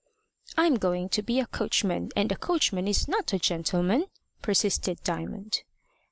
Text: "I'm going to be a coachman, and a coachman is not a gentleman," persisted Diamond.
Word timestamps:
"I'm 0.57 0.77
going 0.79 1.09
to 1.09 1.21
be 1.21 1.39
a 1.39 1.45
coachman, 1.45 2.09
and 2.15 2.31
a 2.31 2.35
coachman 2.35 2.87
is 2.87 3.07
not 3.07 3.33
a 3.33 3.37
gentleman," 3.37 4.07
persisted 4.41 4.97
Diamond. 5.03 5.61